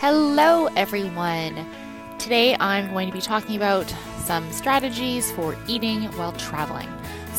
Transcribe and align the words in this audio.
Hello, 0.00 0.66
everyone. 0.76 1.68
Today 2.20 2.56
I'm 2.60 2.92
going 2.92 3.08
to 3.08 3.12
be 3.12 3.20
talking 3.20 3.56
about 3.56 3.92
some 4.18 4.48
strategies 4.52 5.32
for 5.32 5.56
eating 5.66 6.04
while 6.12 6.30
traveling. 6.34 6.88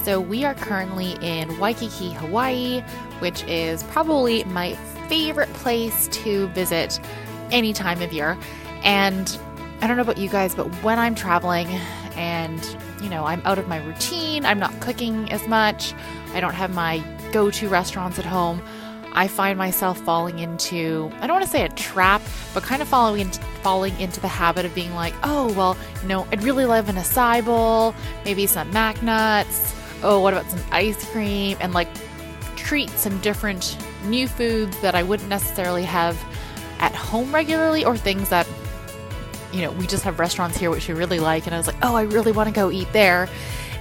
So, 0.04 0.20
we 0.20 0.44
are 0.44 0.54
currently 0.56 1.14
in 1.22 1.58
Waikiki, 1.58 2.12
Hawaii, 2.12 2.82
which 3.20 3.46
is 3.46 3.84
probably 3.84 4.44
my 4.44 4.74
favorite 5.08 5.48
place 5.54 6.10
to 6.10 6.48
visit 6.48 7.00
any 7.50 7.72
time 7.72 8.02
of 8.02 8.12
year. 8.12 8.38
And 8.84 9.40
I 9.80 9.88
don't 9.88 9.96
know 9.96 10.04
about 10.04 10.18
you 10.18 10.28
guys, 10.28 10.54
but 10.54 10.66
when 10.84 11.00
I'm 11.00 11.16
traveling 11.16 11.70
and, 12.18 12.62
you 13.02 13.10
know, 13.10 13.24
I'm 13.24 13.42
out 13.46 13.58
of 13.58 13.70
my 13.70 13.82
routine, 13.86 14.44
I'm 14.46 14.60
not 14.60 14.78
cooking 14.82 15.32
as 15.32 15.48
much, 15.48 15.94
I 16.34 16.42
don't 16.42 16.56
have 16.56 16.74
my 16.74 17.02
go 17.32 17.52
to 17.52 17.70
restaurants 17.70 18.20
at 18.20 18.26
home. 18.26 18.62
I 19.14 19.28
find 19.28 19.58
myself 19.58 20.00
falling 20.02 20.40
into 20.40 21.12
I 21.20 21.28
don't 21.28 21.36
want 21.36 21.46
to 21.46 21.50
say 21.50 21.66
a 21.66 21.70
trap, 21.70 22.22
but 22.54 22.64
kind 22.64 22.82
of 22.82 22.88
following 22.88 23.22
into, 23.22 23.40
falling 23.64 24.00
into 24.00 24.20
the 24.20 24.28
habit 24.28 24.66
of 24.66 24.74
being 24.76 24.94
like, 24.94 25.14
oh 25.24 25.54
well, 25.54 25.78
you 26.02 26.08
know, 26.08 26.28
I'd 26.32 26.44
really 26.44 26.66
love 26.66 26.90
an 26.90 26.96
acai 26.96 27.44
bowl, 27.44 27.96
maybe 28.26 28.46
some 28.48 28.72
mac 28.72 29.02
nuts. 29.02 29.76
Oh, 30.04 30.20
what 30.20 30.34
about 30.34 30.50
some 30.50 30.62
ice 30.72 31.04
cream 31.12 31.58
and 31.60 31.74
like 31.74 31.90
treat 32.56 32.90
some 32.92 33.18
different 33.20 33.78
new 34.06 34.28
foods 34.28 34.80
that 34.82 34.96
I 34.96 35.04
wouldn't 35.04 35.30
necessarily 35.30 35.84
have 35.84 36.18
at 36.80 36.96
home 36.96 37.34
regularly 37.34 37.84
or 37.84 37.98
things 37.98 38.30
that 38.30 38.48
you 39.52 39.62
know 39.62 39.72
we 39.72 39.88
just 39.88 40.04
have 40.04 40.20
restaurants 40.20 40.58
here 40.58 40.70
which 40.70 40.88
we 40.88 40.94
really 40.94 41.20
like 41.20 41.46
and 41.46 41.56
I 41.56 41.58
was 41.58 41.68
like, 41.68 41.76
oh, 41.82 41.96
I 41.96 42.04
really 42.04 42.32
want 42.32 42.48
to 42.48 42.54
go 42.56 42.72
eat 42.72 42.92
there, 42.94 43.28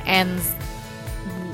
and 0.07 0.41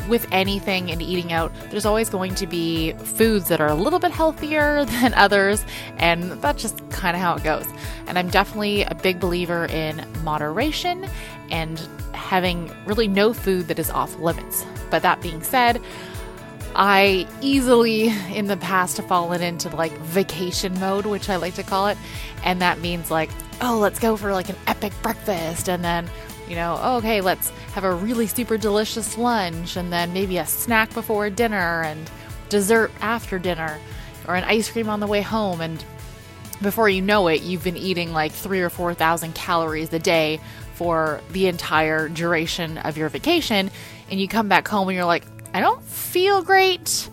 with 0.09 0.27
anything 0.33 0.91
and 0.91 1.01
eating 1.01 1.33
out, 1.33 1.53
there's 1.71 1.87
always 1.87 2.09
going 2.09 2.35
to 2.37 2.47
be 2.47 2.93
foods 2.93 3.49
that 3.49 3.61
are 3.61 3.69
a 3.69 3.75
little 3.75 3.99
bit 3.99 4.11
healthier 4.11 4.85
than 4.87 5.15
others, 5.15 5.65
and 5.99 6.33
that's 6.43 6.63
just 6.63 6.89
kind 6.91 7.17
of 7.17 7.23
how 7.23 7.35
it 7.35 7.43
goes. 7.43 7.67
And 8.07 8.19
I'm 8.19 8.29
definitely 8.29 8.83
a 8.83 8.95
big 8.95 9.21
believer 9.21 9.67
in 9.67 10.05
moderation 10.23 11.09
and 11.51 11.79
having 12.13 12.71
really 12.87 13.09
no 13.09 13.33
food 13.33 13.69
that 13.69 13.79
is 13.79 13.91
off 13.91 14.19
limits. 14.19 14.65
But 14.91 15.03
that 15.03 15.21
being 15.21 15.43
said, 15.43 15.81
I 16.75 17.29
easily 17.41 18.09
in 18.35 18.47
the 18.47 18.57
past 18.57 18.97
have 18.97 19.07
fallen 19.07 19.43
into 19.43 19.75
like 19.75 19.93
vacation 19.99 20.79
mode, 20.81 21.07
which 21.07 21.29
I 21.29 21.37
like 21.37 21.55
to 21.55 21.63
call 21.63 21.87
it. 21.87 21.99
And 22.43 22.61
that 22.63 22.81
means 22.81 23.11
like, 23.11 23.31
oh, 23.61 23.79
let's 23.79 23.99
go 23.99 24.17
for 24.17 24.33
like 24.33 24.49
an 24.49 24.57
epic 24.67 24.93
breakfast 25.03 25.69
and 25.69 25.85
then 25.85 26.11
you 26.49 26.57
know, 26.57 26.79
oh, 26.81 26.97
okay, 26.99 27.21
let's 27.21 27.51
have 27.75 27.85
a 27.85 27.95
really 27.95 28.27
super 28.27 28.57
delicious 28.57 29.17
lunch 29.17 29.77
and 29.77 29.93
then 29.93 30.13
maybe 30.13 30.39
a 30.39 30.47
snack 30.47 30.93
before 30.93 31.31
dinner 31.31 31.83
and 31.83 32.11
dessert 32.49 32.91
after 33.01 33.39
dinner 33.39 33.79
or 34.29 34.35
an 34.35 34.45
ice 34.45 34.71
cream 34.71 34.89
on 34.89 35.01
the 35.01 35.07
way 35.07 35.23
home. 35.23 35.61
And 35.61 35.83
before 36.63 36.89
you 36.89 37.03
know 37.03 37.29
it, 37.29 37.43
you've 37.43 37.65
been 37.65 37.77
eating 37.77 38.13
like 38.13 38.33
three 38.33 38.61
or 38.61 38.71
4,000 38.71 39.35
calories 39.35 39.93
a 39.93 39.99
day 39.99 40.41
for 40.75 41.21
the 41.31 41.47
entire 41.47 42.09
duration 42.09 42.79
of 42.79 42.97
your 42.97 43.09
vacation. 43.09 43.71
And 44.11 44.21
you 44.21 44.29
come 44.29 44.49
back 44.49 44.69
home 44.69 44.89
and 44.89 44.97
you're 44.97 45.05
like, 45.05 45.25
I 45.55 45.61
don't 45.61 45.83
feel 45.83 46.43
great. 46.43 47.09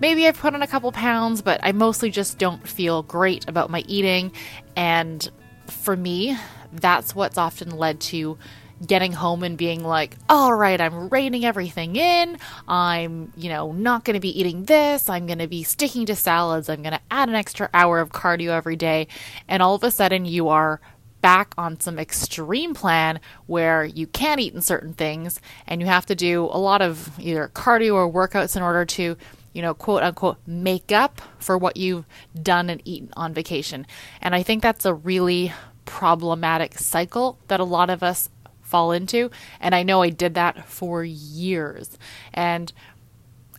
Maybe 0.00 0.26
I've 0.26 0.36
put 0.36 0.54
on 0.54 0.62
a 0.62 0.66
couple 0.66 0.90
pounds, 0.90 1.42
but 1.42 1.60
I 1.62 1.72
mostly 1.72 2.10
just 2.10 2.38
don't 2.38 2.66
feel 2.66 3.02
great 3.04 3.48
about 3.48 3.70
my 3.70 3.84
eating. 3.86 4.32
And 4.74 5.28
for 5.68 5.96
me, 5.96 6.36
that's 6.72 7.14
what's 7.14 7.38
often 7.38 7.70
led 7.70 8.00
to 8.00 8.38
getting 8.84 9.12
home 9.12 9.42
and 9.42 9.56
being 9.56 9.84
like, 9.84 10.16
all 10.28 10.54
right, 10.54 10.80
I'm 10.80 11.08
reining 11.08 11.44
everything 11.44 11.96
in. 11.96 12.38
I'm, 12.66 13.32
you 13.36 13.48
know, 13.48 13.72
not 13.72 14.04
going 14.04 14.14
to 14.14 14.20
be 14.20 14.38
eating 14.38 14.64
this. 14.64 15.08
I'm 15.08 15.26
going 15.26 15.38
to 15.38 15.46
be 15.46 15.62
sticking 15.62 16.06
to 16.06 16.16
salads. 16.16 16.68
I'm 16.68 16.82
going 16.82 16.94
to 16.94 17.00
add 17.10 17.28
an 17.28 17.34
extra 17.34 17.70
hour 17.72 18.00
of 18.00 18.10
cardio 18.10 18.48
every 18.48 18.76
day. 18.76 19.06
And 19.46 19.62
all 19.62 19.74
of 19.74 19.84
a 19.84 19.90
sudden, 19.90 20.24
you 20.24 20.48
are 20.48 20.80
back 21.20 21.54
on 21.56 21.78
some 21.78 22.00
extreme 22.00 22.74
plan 22.74 23.20
where 23.46 23.84
you 23.84 24.08
can't 24.08 24.40
eat 24.40 24.52
in 24.52 24.60
certain 24.60 24.92
things 24.92 25.40
and 25.68 25.80
you 25.80 25.86
have 25.86 26.04
to 26.06 26.16
do 26.16 26.48
a 26.50 26.58
lot 26.58 26.82
of 26.82 27.16
either 27.20 27.48
cardio 27.54 27.94
or 27.94 28.12
workouts 28.12 28.56
in 28.56 28.62
order 28.62 28.84
to 28.84 29.16
you 29.52 29.60
know, 29.60 29.74
quote 29.74 30.02
unquote, 30.02 30.38
make 30.46 30.92
up 30.92 31.20
for 31.38 31.58
what 31.58 31.76
you've 31.76 32.06
done 32.40 32.70
and 32.70 32.80
eaten 32.86 33.10
on 33.16 33.34
vacation. 33.34 33.86
And 34.22 34.34
I 34.34 34.42
think 34.42 34.62
that's 34.62 34.86
a 34.86 34.94
really 34.94 35.52
problematic 35.84 36.78
cycle 36.78 37.38
that 37.48 37.60
a 37.60 37.64
lot 37.64 37.90
of 37.90 38.02
us 38.02 38.28
fall 38.60 38.92
into. 38.92 39.30
And 39.60 39.74
I 39.74 39.82
know 39.82 40.02
I 40.02 40.10
did 40.10 40.34
that 40.34 40.66
for 40.66 41.04
years. 41.04 41.98
And 42.32 42.72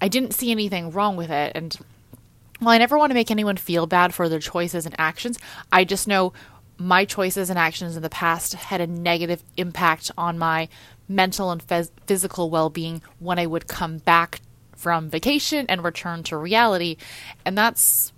I 0.02 0.08
didn't 0.08 0.34
see 0.34 0.52
anything 0.52 0.92
wrong 0.92 1.16
with 1.16 1.30
it. 1.30 1.52
And 1.56 1.78
while 2.60 2.74
I 2.74 2.78
never 2.78 2.98
want 2.98 3.12
to 3.12 3.16
make 3.16 3.32
anyone 3.32 3.58
feel 3.58 3.86
bad 3.86 4.14
for 4.14 4.28
their 4.30 4.40
choices 4.40 4.86
and 4.86 4.96
actions, 4.98 5.38
I 5.72 5.84
just 5.84 6.08
know 6.08 6.34
my 6.78 7.06
choices 7.06 7.50
and 7.50 7.60
actions 7.60 7.96
in 7.96 8.02
the 8.02 8.10
past 8.10 8.54
had 8.54 8.82
a 8.82 8.88
negative 8.88 9.44
impact 9.58 10.12
on 10.18 10.40
my 10.40 10.68
mental 11.08 11.52
and 11.52 11.66
phys- 11.66 11.92
physical 12.08 12.50
well 12.50 12.70
being 12.70 13.02
when 13.20 13.38
I 13.38 13.46
would 13.46 13.68
come 13.68 13.98
back 14.00 14.42
from 14.76 15.10
vacation 15.10 15.66
and 15.70 15.84
return 15.84 16.24
to 16.24 16.38
reality. 16.38 16.98
And 17.46 17.58
that's 17.58 18.13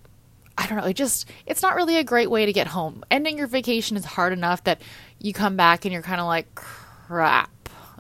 I 0.58 0.68
don't 0.68 0.78
know, 0.78 0.86
it 0.86 0.96
just 0.96 1.30
it's 1.46 1.62
not 1.62 1.76
really 1.76 1.98
a 1.98 2.04
great 2.04 2.30
way 2.30 2.46
to 2.46 2.54
get 2.54 2.68
home. 2.68 3.04
Ending 3.12 3.38
your 3.38 3.48
vacation 3.48 3.98
is 3.98 4.06
hard 4.06 4.34
enough 4.34 4.64
that 4.64 4.82
you 5.20 5.34
come 5.34 5.56
back 5.58 5.86
and 5.86 5.92
you're 5.94 6.02
kind 6.02 6.22
of 6.22 6.28
like 6.28 6.54
crap. 6.56 7.50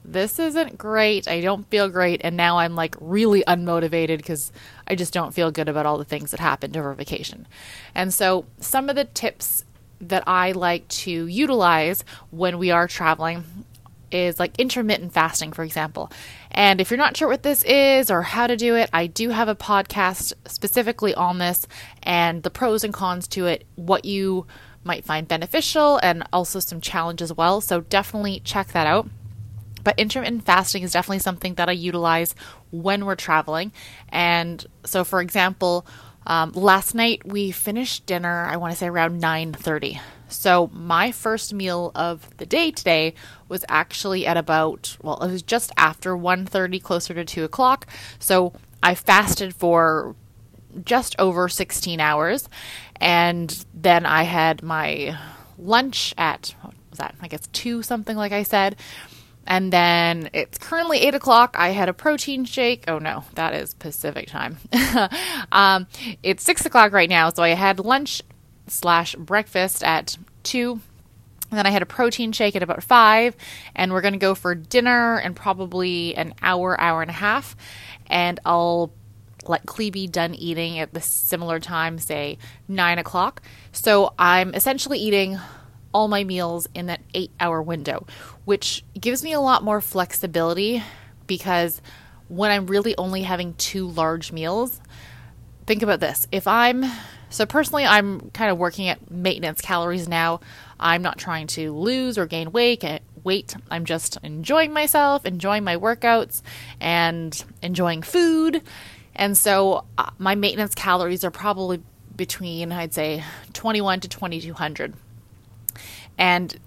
This 0.03 0.37
isn't 0.39 0.77
great. 0.77 1.27
I 1.27 1.41
don't 1.41 1.67
feel 1.69 1.89
great 1.89 2.21
and 2.23 2.37
now 2.37 2.59
I'm 2.59 2.75
like 2.75 2.95
really 3.01 3.43
unmotivated 3.47 4.23
cuz 4.23 4.51
I 4.87 4.95
just 4.95 5.13
don't 5.13 5.33
feel 5.33 5.51
good 5.51 5.67
about 5.67 5.85
all 5.85 5.97
the 5.97 6.05
things 6.05 6.31
that 6.31 6.39
happened 6.39 6.77
over 6.77 6.93
vacation. 6.93 7.47
And 7.93 8.13
so 8.13 8.45
some 8.59 8.89
of 8.89 8.95
the 8.95 9.05
tips 9.05 9.65
that 9.99 10.23
I 10.27 10.51
like 10.51 10.87
to 10.87 11.27
utilize 11.27 12.03
when 12.29 12.57
we 12.57 12.71
are 12.71 12.87
traveling 12.87 13.43
is 14.11 14.39
like 14.39 14.59
intermittent 14.59 15.13
fasting, 15.13 15.51
for 15.51 15.63
example. 15.63 16.11
And 16.51 16.79
if 16.79 16.89
you're 16.89 16.97
not 16.97 17.17
sure 17.17 17.27
what 17.27 17.43
this 17.43 17.63
is 17.63 18.09
or 18.09 18.21
how 18.21 18.47
to 18.47 18.55
do 18.55 18.75
it, 18.75 18.89
I 18.93 19.07
do 19.07 19.29
have 19.29 19.47
a 19.47 19.55
podcast 19.55 20.33
specifically 20.45 21.13
on 21.13 21.37
this 21.37 21.67
and 22.03 22.43
the 22.43 22.49
pros 22.49 22.83
and 22.83 22.93
cons 22.93 23.27
to 23.29 23.45
it, 23.45 23.65
what 23.75 24.05
you 24.05 24.47
might 24.83 25.03
find 25.03 25.27
beneficial, 25.27 25.97
and 26.03 26.23
also 26.31 26.59
some 26.59 26.79
challenge 26.79 27.21
as 27.21 27.33
well. 27.33 27.59
So 27.61 27.81
definitely 27.81 28.41
check 28.43 28.67
that 28.69 28.87
out. 28.87 29.09
But 29.83 29.99
intermittent 29.99 30.45
fasting 30.45 30.83
is 30.83 30.93
definitely 30.93 31.19
something 31.19 31.55
that 31.55 31.69
I 31.69 31.73
utilize 31.73 32.33
when 32.71 33.05
we're 33.05 33.15
traveling. 33.15 33.71
And 34.09 34.65
so, 34.83 35.03
for 35.03 35.21
example, 35.21 35.85
um, 36.25 36.51
last 36.53 36.95
night 36.95 37.25
we 37.25 37.51
finished 37.51 38.05
dinner. 38.07 38.47
I 38.49 38.57
want 38.57 38.73
to 38.73 38.77
say 38.77 38.87
around 38.87 39.19
nine 39.19 39.53
thirty. 39.53 39.99
So 40.35 40.69
my 40.73 41.11
first 41.11 41.53
meal 41.53 41.91
of 41.95 42.29
the 42.37 42.45
day 42.45 42.71
today 42.71 43.13
was 43.47 43.65
actually 43.69 44.25
at 44.25 44.37
about 44.37 44.97
well, 45.01 45.21
it 45.21 45.31
was 45.31 45.41
just 45.41 45.71
after 45.77 46.15
1.30, 46.15 46.81
closer 46.81 47.13
to 47.13 47.25
two 47.25 47.43
o'clock. 47.43 47.87
So 48.19 48.53
I 48.83 48.95
fasted 48.95 49.55
for 49.55 50.15
just 50.83 51.15
over 51.19 51.47
16 51.47 51.99
hours, 51.99 52.49
and 52.97 53.65
then 53.73 54.05
I 54.05 54.23
had 54.23 54.61
my 54.61 55.17
lunch 55.57 56.13
at 56.17 56.53
what 56.61 56.73
was 56.89 56.99
that? 56.99 57.15
I 57.21 57.27
guess 57.27 57.47
two 57.53 57.81
something 57.81 58.15
like 58.15 58.31
I 58.31 58.43
said. 58.43 58.75
And 59.47 59.71
then 59.71 60.29
it's 60.33 60.57
currently 60.57 60.99
eight 60.99 61.13
o'clock. 61.13 61.55
I 61.57 61.69
had 61.69 61.87
a 61.87 61.93
protein 61.93 62.45
shake. 62.45 62.85
Oh 62.87 62.97
no, 62.97 63.23
that 63.35 63.53
is 63.53 63.75
Pacific 63.75 64.27
time. 64.27 64.57
um, 65.51 65.87
it's 66.23 66.43
six 66.43 66.65
o'clock 66.65 66.91
right 66.93 67.09
now, 67.09 67.29
so 67.29 67.43
I 67.43 67.49
had 67.49 67.79
lunch 67.79 68.23
slash 68.67 69.15
breakfast 69.15 69.83
at 69.83 70.17
2. 70.43 70.79
And 71.51 71.59
then 71.59 71.65
I 71.65 71.69
had 71.69 71.81
a 71.81 71.85
protein 71.85 72.31
shake 72.31 72.55
at 72.55 72.63
about 72.63 72.83
5. 72.83 73.35
And 73.75 73.91
we're 73.91 74.01
going 74.01 74.13
to 74.13 74.19
go 74.19 74.35
for 74.35 74.55
dinner 74.55 75.19
in 75.19 75.33
probably 75.33 76.15
an 76.15 76.33
hour, 76.41 76.79
hour 76.79 77.01
and 77.01 77.09
a 77.09 77.13
half. 77.13 77.55
And 78.07 78.39
I'll 78.45 78.91
likely 79.47 79.91
be 79.91 80.07
done 80.07 80.33
eating 80.33 80.79
at 80.79 80.93
the 80.93 81.01
similar 81.01 81.59
time, 81.59 81.99
say 81.99 82.37
9 82.67 82.97
o'clock. 82.99 83.41
So 83.71 84.13
I'm 84.17 84.53
essentially 84.53 84.99
eating 84.99 85.39
all 85.93 86.07
my 86.09 86.23
meals 86.23 86.67
in 86.73 86.87
that 86.87 86.99
eight 87.13 87.31
hour 87.39 87.61
window, 87.61 88.05
which 88.43 88.83
gives 88.99 89.23
me 89.23 89.31
a 89.31 89.39
lot 89.39 89.63
more 89.63 89.79
flexibility 89.79 90.83
because 91.25 91.81
when 92.27 92.51
I'm 92.51 92.67
really 92.67 92.97
only 92.97 93.21
having 93.21 93.53
two 93.53 93.87
large 93.87 94.31
meals, 94.31 94.81
think 95.65 95.83
about 95.83 96.01
this. 96.01 96.27
If 96.33 96.47
I'm 96.47 96.83
so 97.29 97.45
personally, 97.45 97.85
I'm 97.85 98.29
kind 98.31 98.51
of 98.51 98.57
working 98.57 98.87
at 98.87 99.09
maintenance 99.11 99.61
calories 99.61 100.07
now. 100.07 100.39
I'm 100.79 101.01
not 101.01 101.17
trying 101.17 101.47
to 101.47 101.73
lose 101.73 102.17
or 102.17 102.25
gain 102.25 102.51
weight. 102.51 102.83
Eh, 102.83 102.99
weight. 103.23 103.55
I'm 103.71 103.85
just 103.85 104.17
enjoying 104.23 104.71
myself, 104.71 105.25
enjoying 105.25 105.63
my 105.63 105.77
workouts, 105.77 106.41
and 106.79 107.43
enjoying 107.61 108.03
food. 108.03 108.61
And 109.15 109.37
so 109.37 109.85
uh, 109.97 110.11
my 110.17 110.35
maintenance 110.35 110.75
calories 110.75 111.23
are 111.23 111.31
probably 111.31 111.81
between 112.15 112.71
I'd 112.71 112.93
say 112.93 113.23
21 113.53 114.01
to 114.01 114.07
2200. 114.07 114.93
And 116.17 116.57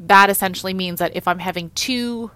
that 0.00 0.30
essentially 0.30 0.74
means 0.74 0.98
that 1.00 1.16
if 1.16 1.26
I'm 1.26 1.38
having 1.38 1.70
two 1.70 2.30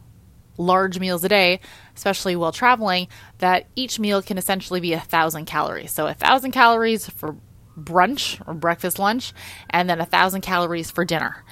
large 0.59 0.99
meals 0.99 1.23
a 1.23 1.29
day, 1.29 1.61
especially 1.95 2.35
while 2.35 2.53
traveling, 2.53 3.09
that 3.39 3.67
each 3.77 3.99
meal 3.99 4.23
can 4.23 4.39
essentially 4.39 4.81
be 4.81 4.93
a 4.95 5.01
thousand 5.01 5.45
calories. 5.45 5.93
So 5.93 6.07
a 6.07 6.15
thousand 6.15 6.53
calories 6.53 7.09
for 7.09 7.37
brunch 7.79 8.41
or 8.47 8.55
breakfast, 8.55 8.99
lunch, 8.99 9.33
and 9.71 9.89
then 9.89 10.01
a 10.01 10.07
thousand 10.07 10.41
calories 10.41 10.91
for 10.91 11.05
dinner. 11.05 11.45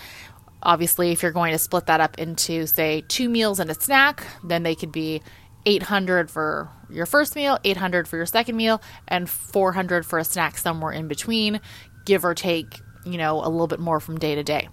Obviously, 0.62 1.12
if 1.12 1.22
you're 1.22 1.32
going 1.32 1.52
to 1.52 1.58
split 1.58 1.86
that 1.86 2.00
up 2.00 2.18
into, 2.18 2.66
say, 2.66 3.02
two 3.08 3.28
meals 3.28 3.60
and 3.60 3.70
a 3.70 3.74
snack, 3.74 4.26
then 4.42 4.62
they 4.62 4.74
could 4.74 4.92
be 4.92 5.20
800 5.66 6.30
for 6.30 6.70
your 6.90 7.06
first 7.06 7.36
meal, 7.36 7.58
800 7.64 8.08
for 8.08 8.16
your 8.16 8.26
second 8.26 8.56
meal, 8.56 8.80
and 9.06 9.28
400 9.28 10.06
for 10.06 10.18
a 10.18 10.24
snack 10.24 10.56
somewhere 10.56 10.92
in 10.92 11.08
between, 11.08 11.60
give 12.06 12.24
or 12.24 12.34
take, 12.34 12.80
you 13.04 13.18
know, 13.18 13.40
a 13.40 13.48
little 13.48 13.66
bit 13.66 13.80
more 13.80 14.00
from 14.00 14.18
day 14.18 14.34
to 14.34 14.42
day. 14.42 14.68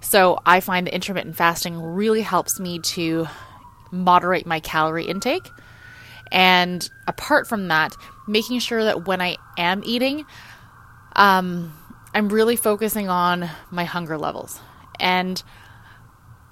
So 0.00 0.38
I 0.44 0.60
find 0.60 0.86
that 0.86 0.94
intermittent 0.94 1.36
fasting 1.36 1.80
really 1.80 2.20
helps 2.20 2.60
me 2.60 2.78
to 2.80 3.26
moderate 3.90 4.46
my 4.46 4.60
calorie 4.60 5.06
intake. 5.06 5.48
And 6.30 6.88
apart 7.06 7.46
from 7.46 7.68
that, 7.68 7.94
making 8.26 8.58
sure 8.58 8.84
that 8.84 9.06
when 9.06 9.20
I 9.20 9.36
am 9.56 9.82
eating, 9.84 10.26
um, 11.16 11.72
I'm 12.12 12.28
really 12.28 12.56
focusing 12.56 13.08
on 13.08 13.50
my 13.70 13.84
hunger 13.84 14.18
levels. 14.18 14.60
And 15.00 15.42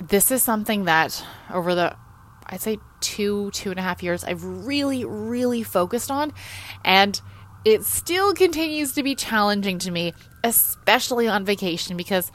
this 0.02 0.30
is 0.30 0.42
something 0.42 0.84
that 0.86 1.24
over 1.52 1.74
the, 1.74 1.96
I'd 2.46 2.60
say, 2.60 2.78
two, 3.00 3.50
two 3.52 3.70
and 3.70 3.78
a 3.78 3.82
half 3.82 4.02
years, 4.02 4.24
I've 4.24 4.44
really, 4.44 5.04
really 5.04 5.62
focused 5.62 6.10
on. 6.10 6.32
And 6.84 7.20
it 7.64 7.84
still 7.84 8.34
continues 8.34 8.92
to 8.94 9.02
be 9.02 9.14
challenging 9.14 9.78
to 9.80 9.90
me, 9.90 10.14
especially 10.42 11.28
on 11.28 11.44
vacation, 11.44 11.96
because 11.96 12.32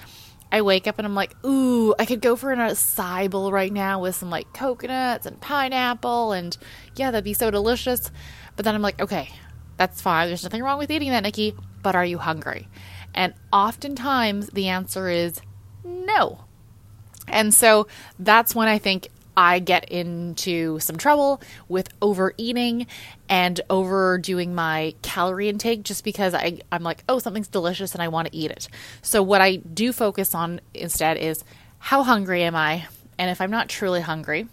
I 0.51 0.61
wake 0.61 0.87
up 0.87 0.97
and 0.97 1.05
I'm 1.05 1.15
like, 1.15 1.35
ooh, 1.45 1.93
I 1.99 2.05
could 2.05 2.21
go 2.21 2.37
for 2.37 2.51
an 2.51 2.59
acai 2.59 3.29
bowl 3.29 3.51
right 3.51 3.71
now 3.71 4.01
with 4.01 4.15
some 4.15 4.29
like 4.29 4.53
coconuts 4.53 5.25
and 5.25 5.39
pineapple, 5.41 6.31
and 6.31 6.57
yeah, 6.95 7.11
that'd 7.11 7.25
be 7.25 7.33
so 7.33 7.51
delicious. 7.51 8.09
But 8.55 8.63
then 8.63 8.73
I'm 8.73 8.81
like, 8.81 9.01
okay, 9.01 9.29
that's 9.77 10.01
fine. 10.01 10.27
There's 10.27 10.43
nothing 10.43 10.63
wrong 10.63 10.77
with 10.77 10.91
eating 10.91 11.11
that, 11.11 11.23
Nikki, 11.23 11.55
but 11.81 11.95
are 11.95 12.05
you 12.05 12.17
hungry? 12.17 12.67
And 13.13 13.33
oftentimes 13.53 14.49
the 14.49 14.67
answer 14.67 15.09
is 15.09 15.41
no. 15.83 16.41
And 17.27 17.53
so 17.53 17.87
that's 18.19 18.55
when 18.55 18.67
I 18.67 18.77
think 18.77 19.09
I 19.35 19.59
get 19.59 19.89
into 19.89 20.79
some 20.79 20.97
trouble 20.97 21.41
with 21.67 21.89
overeating 22.01 22.87
and 23.29 23.61
overdoing 23.69 24.55
my 24.55 24.95
calorie 25.03 25.47
intake 25.47 25.83
just 25.83 26.03
because 26.03 26.33
I, 26.33 26.61
I'm 26.71 26.81
like, 26.81 27.03
oh, 27.07 27.19
something's 27.19 27.47
delicious 27.47 27.93
and 27.93 28.01
I 28.01 28.07
want 28.07 28.29
to 28.29 28.35
eat 28.35 28.49
it. 28.49 28.67
So, 29.03 29.21
what 29.21 29.41
I 29.41 29.57
do 29.57 29.93
focus 29.93 30.33
on 30.33 30.59
instead 30.73 31.17
is 31.17 31.43
how 31.77 32.01
hungry 32.01 32.41
am 32.43 32.55
I? 32.55 32.87
And 33.19 33.29
if 33.29 33.39
I'm 33.39 33.51
not 33.51 33.69
truly 33.69 34.01
hungry, 34.01 34.47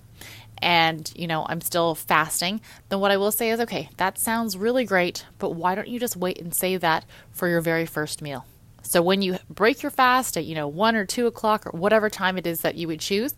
and 0.59 1.11
you 1.15 1.27
know 1.27 1.47
I'm 1.49 1.61
still 1.61 1.95
fasting, 1.95 2.61
then 2.89 3.01
what 3.01 3.11
I 3.11 3.17
will 3.17 3.33
say 3.33 3.51
is 3.51 3.61
okay, 3.61 3.89
that 3.97 4.19
sounds 4.19 4.57
really 4.57 4.85
great, 4.85 5.25
but 5.39 5.51
why 5.51 5.75
don't 5.75 5.89
you 5.89 5.99
just 5.99 6.17
wait 6.17 6.41
and 6.41 6.55
save 6.55 6.81
that 6.81 7.05
for 7.33 7.49
your 7.49 7.61
very 7.61 7.87
first 7.87 8.23
meal? 8.23 8.45
So 8.83 9.03
when 9.03 9.23
you 9.23 9.39
break 9.49 9.83
your 9.83 9.91
fast 9.91 10.37
at 10.37 10.45
you 10.45 10.55
know 10.55 10.69
one 10.69 10.97
or 10.97 11.05
two 11.05 11.27
o'clock 11.27 11.67
or 11.67 11.79
whatever 11.79 12.11
time 12.11 12.39
it 12.39 12.47
is 12.47 12.61
that 12.61 12.77
you 12.77 12.89
would 12.89 13.01
choose, 13.01 13.35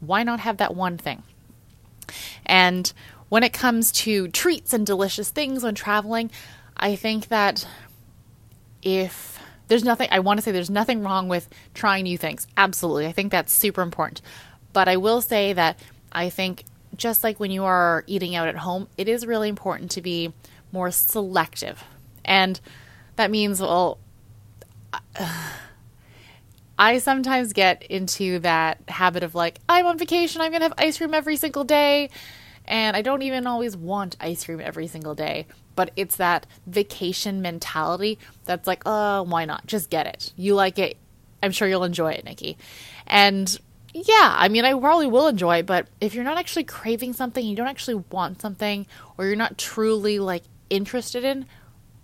why 0.00 0.22
not 0.22 0.40
have 0.40 0.58
that 0.58 0.74
one 0.74 0.98
thing? 0.98 1.22
And 2.46 2.92
when 3.28 3.42
it 3.42 3.52
comes 3.52 3.90
to 3.92 4.28
treats 4.28 4.72
and 4.72 4.86
delicious 4.86 5.30
things 5.30 5.64
when 5.64 5.74
traveling, 5.74 6.30
I 6.76 6.96
think 6.96 7.28
that 7.28 7.66
if 8.82 9.38
there's 9.68 9.84
nothing, 9.84 10.08
I 10.10 10.20
want 10.20 10.38
to 10.38 10.42
say 10.42 10.52
there's 10.52 10.70
nothing 10.70 11.02
wrong 11.02 11.28
with 11.28 11.48
trying 11.72 12.04
new 12.04 12.18
things. 12.18 12.46
Absolutely. 12.56 13.06
I 13.06 13.12
think 13.12 13.32
that's 13.32 13.52
super 13.52 13.82
important. 13.82 14.20
But 14.72 14.88
I 14.88 14.98
will 14.98 15.20
say 15.20 15.52
that 15.52 15.78
I 16.14 16.30
think 16.30 16.64
just 16.96 17.24
like 17.24 17.40
when 17.40 17.50
you 17.50 17.64
are 17.64 18.04
eating 18.06 18.34
out 18.34 18.48
at 18.48 18.56
home, 18.56 18.88
it 18.96 19.08
is 19.08 19.26
really 19.26 19.48
important 19.48 19.90
to 19.92 20.02
be 20.02 20.32
more 20.72 20.90
selective. 20.90 21.82
And 22.24 22.60
that 23.16 23.30
means, 23.30 23.60
well, 23.60 23.98
I 26.78 26.96
uh, 26.96 26.98
sometimes 27.00 27.52
get 27.52 27.82
into 27.84 28.38
that 28.40 28.78
habit 28.88 29.22
of 29.22 29.34
like, 29.34 29.60
I'm 29.68 29.86
on 29.86 29.98
vacation, 29.98 30.40
I'm 30.40 30.50
going 30.50 30.60
to 30.60 30.66
have 30.66 30.74
ice 30.78 30.98
cream 30.98 31.14
every 31.14 31.36
single 31.36 31.64
day. 31.64 32.10
And 32.66 32.96
I 32.96 33.02
don't 33.02 33.22
even 33.22 33.46
always 33.46 33.76
want 33.76 34.16
ice 34.20 34.44
cream 34.44 34.60
every 34.60 34.86
single 34.86 35.14
day. 35.14 35.46
But 35.76 35.90
it's 35.96 36.16
that 36.16 36.46
vacation 36.66 37.42
mentality 37.42 38.18
that's 38.44 38.66
like, 38.66 38.82
oh, 38.86 39.22
why 39.24 39.44
not? 39.44 39.66
Just 39.66 39.90
get 39.90 40.06
it. 40.06 40.32
You 40.36 40.54
like 40.54 40.78
it. 40.78 40.96
I'm 41.42 41.52
sure 41.52 41.68
you'll 41.68 41.84
enjoy 41.84 42.12
it, 42.12 42.24
Nikki. 42.24 42.56
And 43.06 43.58
yeah, 43.94 44.34
I 44.36 44.48
mean, 44.48 44.64
I 44.64 44.74
probably 44.74 45.06
will 45.06 45.28
enjoy 45.28 45.58
it, 45.58 45.66
but 45.66 45.86
if 46.00 46.14
you're 46.14 46.24
not 46.24 46.36
actually 46.36 46.64
craving 46.64 47.12
something, 47.12 47.46
you 47.46 47.54
don't 47.54 47.68
actually 47.68 48.02
want 48.10 48.42
something, 48.42 48.86
or 49.16 49.26
you're 49.26 49.36
not 49.36 49.56
truly 49.56 50.18
like 50.18 50.42
interested 50.68 51.24
in, 51.24 51.46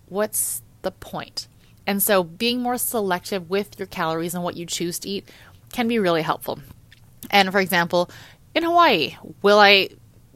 what's 0.07 0.61
the 0.83 0.91
point? 0.91 1.47
And 1.85 2.01
so 2.01 2.23
being 2.23 2.61
more 2.61 2.77
selective 2.77 3.49
with 3.49 3.77
your 3.77 3.87
calories 3.87 4.33
and 4.33 4.43
what 4.43 4.55
you 4.55 4.65
choose 4.65 4.99
to 4.99 5.09
eat 5.09 5.29
can 5.73 5.89
be 5.89 5.99
really 5.99 6.21
helpful. 6.21 6.59
And 7.29 7.51
for 7.51 7.59
example, 7.59 8.09
in 8.55 8.63
Hawaii, 8.63 9.17
will 9.41 9.59
I 9.59 9.89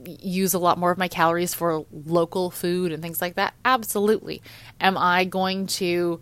use 0.06 0.54
a 0.54 0.60
lot 0.60 0.78
more 0.78 0.92
of 0.92 0.98
my 0.98 1.08
calories 1.08 1.54
for 1.54 1.86
local 2.06 2.52
food 2.52 2.92
and 2.92 3.02
things 3.02 3.22
like 3.22 3.36
that? 3.36 3.54
Absolutely. 3.64 4.42
Am 4.82 4.98
I 4.98 5.24
going 5.24 5.68
to, 5.68 6.20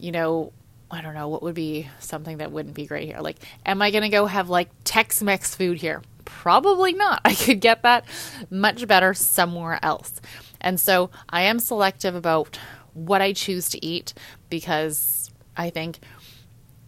you 0.00 0.12
know, 0.12 0.52
I 0.92 1.00
don't 1.00 1.14
know, 1.14 1.28
what 1.28 1.42
would 1.42 1.54
be 1.54 1.88
something 2.00 2.38
that 2.38 2.52
wouldn't 2.52 2.74
be 2.74 2.86
great 2.86 3.06
here? 3.06 3.20
Like, 3.20 3.38
am 3.64 3.80
I 3.80 3.90
going 3.90 4.02
to 4.02 4.10
go 4.10 4.26
have 4.26 4.50
like 4.50 4.68
Tex 4.84 5.22
Mex 5.22 5.54
food 5.54 5.78
here? 5.78 6.02
Probably 6.26 6.92
not. 6.92 7.22
I 7.24 7.34
could 7.34 7.60
get 7.60 7.82
that 7.82 8.04
much 8.50 8.86
better 8.86 9.14
somewhere 9.14 9.78
else. 9.82 10.20
And 10.60 10.78
so 10.78 11.10
I 11.28 11.42
am 11.42 11.58
selective 11.58 12.14
about 12.14 12.58
what 12.92 13.22
I 13.22 13.32
choose 13.32 13.70
to 13.70 13.84
eat 13.84 14.12
because 14.50 15.30
I 15.56 15.70
think 15.70 15.98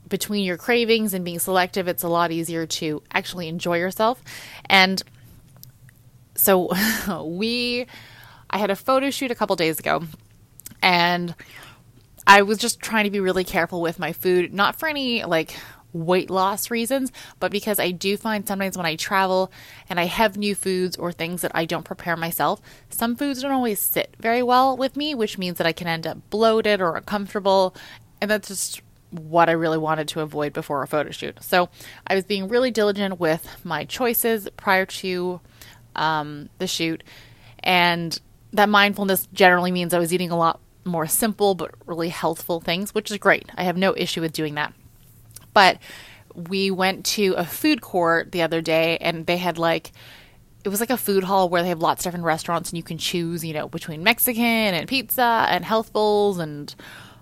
between 0.08 0.44
your 0.44 0.58
cravings 0.58 1.14
and 1.14 1.24
being 1.24 1.38
selective, 1.38 1.88
it's 1.88 2.02
a 2.02 2.08
lot 2.08 2.30
easier 2.30 2.66
to 2.66 3.02
actually 3.10 3.48
enjoy 3.48 3.78
yourself. 3.78 4.22
And 4.66 5.02
so 6.34 6.70
we, 7.24 7.86
I 8.50 8.58
had 8.58 8.70
a 8.70 8.76
photo 8.76 9.10
shoot 9.10 9.30
a 9.30 9.34
couple 9.34 9.56
days 9.56 9.78
ago 9.78 10.02
and 10.82 11.34
I 12.26 12.43
was 12.43 12.59
just 12.59 12.81
trying 12.81 13.05
to 13.05 13.11
be 13.11 13.21
really 13.21 13.44
careful 13.44 13.81
with 13.81 13.99
my 13.99 14.12
food, 14.12 14.53
not 14.53 14.76
for 14.76 14.88
any 14.88 15.25
like 15.25 15.56
weight 15.93 16.29
loss 16.29 16.71
reasons, 16.71 17.12
but 17.38 17.53
because 17.53 17.79
I 17.79 17.91
do 17.93 18.17
find 18.17 18.47
sometimes 18.47 18.76
when 18.76 18.87
I 18.87 18.97
travel 18.97 19.53
and 19.88 20.00
I 20.00 20.05
have 20.05 20.37
new 20.37 20.55
foods 20.55 20.97
or 20.97 21.12
things 21.12 21.43
that 21.43 21.53
I 21.55 21.65
don't 21.65 21.85
prepare 21.85 22.17
myself, 22.17 22.61
some 22.91 23.15
foods 23.15 23.43
don't 23.43 23.53
always 23.53 23.79
sit 23.79 24.15
very 24.19 24.43
well 24.43 24.76
with 24.76 24.97
me, 24.97 25.15
which 25.15 25.38
means 25.38 25.59
that 25.59 25.67
I 25.67 25.73
can 25.73 25.87
end 25.87 26.06
up 26.06 26.19
bloated 26.31 26.81
or 26.81 26.97
uncomfortable. 26.97 27.76
And 28.21 28.31
that's 28.31 28.49
just 28.49 28.82
what 29.11 29.49
I 29.49 29.53
really 29.53 29.79
wanted 29.79 30.09
to 30.09 30.21
avoid 30.21 30.53
before 30.53 30.82
a 30.82 30.88
photo 30.88 31.11
shoot. 31.11 31.43
So 31.43 31.69
I 32.07 32.14
was 32.16 32.25
being 32.25 32.49
really 32.49 32.73
diligent 32.73 33.21
with 33.21 33.64
my 33.64 33.85
choices 33.85 34.49
prior 34.57 34.87
to 34.87 35.40
um, 35.95 36.49
the 36.59 36.66
shoot. 36.66 37.04
And 37.61 38.19
that 38.52 38.69
mindfulness 38.69 39.28
generally 39.33 39.71
means 39.71 39.95
I 39.95 39.99
was 39.99 40.12
eating 40.12 40.31
a 40.31 40.37
lot 40.37 40.61
more 40.85 41.07
simple 41.07 41.55
but 41.55 41.75
really 41.87 42.09
healthful 42.09 42.61
things, 42.61 42.95
which 42.95 43.11
is 43.11 43.19
great. 43.19 43.49
I 43.57 43.64
have 43.64 43.76
no 43.76 43.95
issue 43.97 44.21
with 44.21 44.33
doing 44.33 44.55
that. 44.55 44.73
But 45.53 45.79
we 46.35 46.71
went 46.71 47.05
to 47.07 47.35
a 47.35 47.45
food 47.45 47.81
court 47.81 48.33
the 48.33 48.43
other 48.43 48.61
day 48.61 48.99
and 48.99 49.26
they 49.26 49.37
had 49.37 49.57
like 49.59 49.93
it 50.64 50.71
was 50.71 50.81
like 50.81 50.91
a 50.91 50.97
food 50.97 51.25
hall 51.25 51.49
where 51.49 51.62
they 51.62 51.69
have 51.69 51.81
lots 51.81 52.00
of 52.00 52.05
different 52.05 52.25
restaurants 52.25 52.71
and 52.71 52.79
you 52.79 52.83
can 52.83 52.97
choose, 52.97 53.45
you 53.45 53.53
know, 53.53 53.69
between 53.69 54.03
Mexican 54.03 54.43
and 54.43 54.88
pizza 54.88 55.47
and 55.50 55.62
health 55.62 55.93
bowls 55.93 56.38
and 56.38 56.75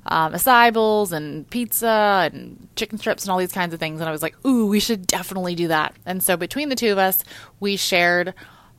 um, 0.06 0.32
acai 0.32 0.72
bowls 0.72 1.12
and 1.12 1.48
pizza 1.50 2.30
and 2.32 2.68
chicken 2.76 2.98
strips 2.98 3.24
and 3.24 3.32
all 3.32 3.38
these 3.38 3.52
kinds 3.52 3.74
of 3.74 3.80
things. 3.80 4.00
And 4.00 4.08
I 4.08 4.12
was 4.12 4.22
like, 4.22 4.36
ooh, 4.46 4.66
we 4.66 4.78
should 4.78 5.08
definitely 5.08 5.56
do 5.56 5.68
that. 5.68 5.94
And 6.06 6.22
so 6.22 6.36
between 6.36 6.68
the 6.68 6.76
two 6.76 6.92
of 6.92 6.98
us, 6.98 7.24
we 7.60 7.76
shared. 7.76 8.32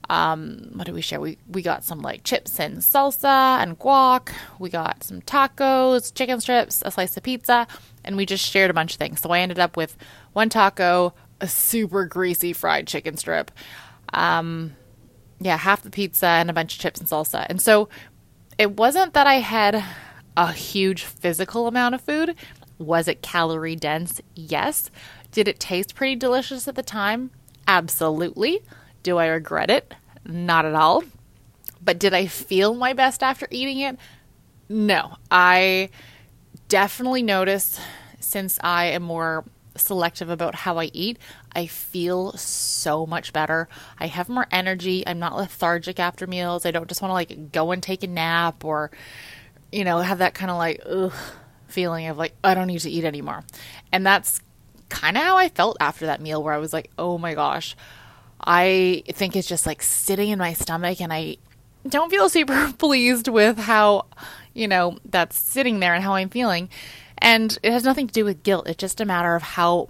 Um, 0.10 0.72
what 0.74 0.86
did 0.86 0.96
we 0.96 1.02
share? 1.02 1.20
We 1.20 1.38
we 1.48 1.62
got 1.62 1.84
some 1.84 2.02
like 2.02 2.24
chips 2.24 2.60
and 2.60 2.80
salsa 2.80 3.62
and 3.62 3.80
guac. 3.80 4.30
We 4.60 4.70
got 4.70 5.04
some 5.04 5.22
tacos, 5.22 6.14
chicken 6.14 6.42
strips, 6.42 6.84
a 6.86 6.92
slice 6.92 7.16
of 7.16 7.24
pizza, 7.24 7.68
and 8.04 8.18
we 8.18 8.26
just 8.26 8.44
shared 8.50 8.70
a 8.70 8.74
bunch 8.74 8.94
of 8.94 9.00
things. 9.00 9.22
So 9.22 9.30
I 9.30 9.40
ended 9.40 9.60
up 9.60 9.78
with 9.78 9.96
one 10.34 10.50
taco, 10.50 11.14
a 11.40 11.48
super 11.48 12.06
greasy 12.06 12.54
fried 12.54 12.88
chicken 12.88 13.18
strip, 13.18 13.52
um, 14.14 14.76
yeah, 15.40 15.58
half 15.58 15.84
the 15.84 15.90
pizza, 15.90 16.28
and 16.28 16.50
a 16.50 16.54
bunch 16.54 16.76
of 16.76 16.80
chips 16.82 17.00
and 17.00 17.10
salsa. 17.10 17.46
And 17.50 17.62
so 17.62 17.90
it 18.58 18.78
wasn't 18.78 19.14
that 19.14 19.28
I 19.28 19.36
had 19.36 19.84
a 20.36 20.52
huge 20.52 21.04
physical 21.04 21.68
amount 21.68 21.96
of 21.96 22.02
food. 22.02 22.36
Was 22.78 23.08
it 23.08 23.22
calorie 23.22 23.76
dense? 23.76 24.20
Yes. 24.36 24.90
Did 25.32 25.48
it 25.48 25.60
taste 25.60 25.96
pretty 25.96 26.16
delicious 26.16 26.68
at 26.68 26.76
the 26.76 26.84
time? 26.84 27.32
Absolutely. 27.68 28.62
Do 29.04 29.18
I 29.18 29.28
regret 29.28 29.70
it? 29.70 29.94
Not 30.26 30.66
at 30.66 30.74
all. 30.74 31.04
But 31.82 32.00
did 32.00 32.14
I 32.14 32.28
feel 32.28 32.74
my 32.74 32.94
best 32.94 33.22
after 33.22 33.48
eating 33.52 33.80
it? 33.80 33.98
No. 34.70 35.18
I 35.30 35.90
definitely 36.70 37.22
notice 37.22 37.80
since 38.20 38.58
I 38.64 38.86
am 38.86 39.04
more 39.04 39.44
selective 39.76 40.30
about 40.30 40.56
how 40.56 40.78
I 40.78 40.86
eat, 40.94 41.18
I 41.56 41.66
feel 41.68 42.34
so 42.34 43.06
much 43.06 43.34
better. 43.34 43.68
I 44.00 44.08
have 44.08 44.30
more 44.30 44.48
energy. 44.52 45.06
I'm 45.06 45.20
not 45.20 45.36
lethargic 45.36 46.00
after 46.00 46.28
meals. 46.28 46.66
I 46.66 46.72
don't 46.72 46.88
just 46.88 47.02
want 47.02 47.10
to 47.10 47.14
like 47.14 47.52
go 47.52 47.72
and 47.72 47.82
take 47.82 48.04
a 48.04 48.08
nap 48.08 48.64
or, 48.64 48.92
you 49.72 49.84
know, 49.84 50.00
have 50.00 50.20
that 50.20 50.34
kind 50.34 50.52
of 50.52 50.58
like 50.58 50.82
ugh 50.86 51.14
feeling 51.68 52.08
of 52.08 52.18
like, 52.18 52.36
I 52.44 52.54
don't 52.54 52.68
need 52.68 52.80
to 52.82 52.90
eat 52.90 53.04
anymore. 53.04 53.44
And 53.92 54.06
that's 54.06 54.42
kind 54.90 55.18
of 55.18 55.24
how 55.24 55.38
I 55.38 55.50
felt 55.50 55.78
after 55.80 56.06
that 56.06 56.22
meal, 56.22 56.44
where 56.44 56.54
I 56.54 56.60
was 56.60 56.72
like, 56.74 56.92
oh 56.98 57.18
my 57.18 57.34
gosh, 57.34 57.76
I 58.44 59.04
think 59.08 59.36
it's 59.36 59.48
just 59.48 59.66
like 59.66 59.82
sitting 59.82 60.30
in 60.30 60.40
my 60.40 60.54
stomach 60.54 61.02
and 61.02 61.14
I 61.14 61.38
don't 61.88 62.10
feel 62.10 62.30
super 62.30 62.74
pleased 62.78 63.28
with 63.28 63.58
how, 63.58 64.06
you 64.54 64.68
know, 64.68 64.98
that's 65.06 65.38
sitting 65.38 65.80
there 65.80 65.94
and 65.94 66.04
how 66.04 66.14
I'm 66.16 66.30
feeling. 66.30 66.70
And 67.18 67.58
it 67.64 67.72
has 67.72 67.84
nothing 67.84 68.08
to 68.08 68.14
do 68.14 68.26
with 68.26 68.44
guilt. 68.44 68.68
It's 68.68 68.78
just 68.78 69.00
a 69.00 69.06
matter 69.06 69.36
of 69.36 69.44
how 69.44 69.90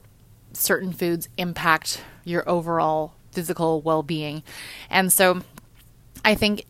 certain 0.53 0.93
foods 0.93 1.29
impact 1.37 2.03
your 2.23 2.47
overall 2.47 3.13
physical 3.31 3.81
well 3.81 4.03
being. 4.03 4.43
And 4.89 5.11
so 5.11 5.41
I 6.23 6.35
think 6.35 6.65